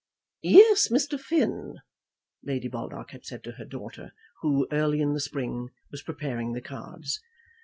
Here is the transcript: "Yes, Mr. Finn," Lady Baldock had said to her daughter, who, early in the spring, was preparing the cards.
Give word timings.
"Yes, 0.41 0.87
Mr. 0.87 1.19
Finn," 1.19 1.75
Lady 2.43 2.67
Baldock 2.67 3.11
had 3.11 3.23
said 3.23 3.43
to 3.43 3.51
her 3.51 3.65
daughter, 3.65 4.15
who, 4.41 4.67
early 4.71 4.99
in 4.99 5.13
the 5.13 5.19
spring, 5.19 5.69
was 5.91 6.01
preparing 6.01 6.53
the 6.53 6.59
cards. 6.61 7.19